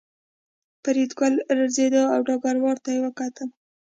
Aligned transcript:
فریدګل 0.83 1.33
لړزېده 1.57 2.03
او 2.13 2.19
ډګروال 2.27 2.77
ته 2.85 2.89
یې 2.95 2.99
وکتل 3.05 3.49